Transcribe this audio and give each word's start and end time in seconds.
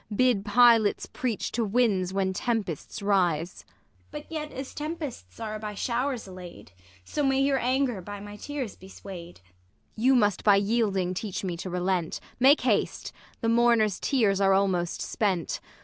Bid 0.15 0.43
pilots 0.43 1.05
preach 1.05 1.51
to 1.51 1.63
winds 1.63 2.11
when 2.11 2.33
tempests 2.33 3.03
rise. 3.03 3.57
ISAB. 3.59 3.65
But 4.09 4.31
yet 4.31 4.51
as 4.51 4.73
tempests 4.73 5.39
are 5.39 5.59
by 5.59 5.75
showers 5.75 6.27
allay 6.27 6.63
'd. 6.63 6.71
So 7.05 7.23
ma}'' 7.23 7.35
your 7.35 7.59
anger 7.59 8.01
b}^ 8.01 8.23
my 8.23 8.35
tears 8.35 8.75
be 8.75 8.87
sway'd. 8.89 9.41
Ang. 9.95 10.03
You 10.03 10.15
must 10.15 10.43
by 10.43 10.55
yielding 10.55 11.13
teach 11.13 11.43
me 11.43 11.55
to 11.57 11.69
relent. 11.69 12.19
Make 12.39 12.61
haste! 12.61 13.13
the 13.41 13.49
mourners 13.49 13.99
tears 13.99 14.41
are 14.41 14.53
almost 14.53 15.01
spent. 15.03 15.59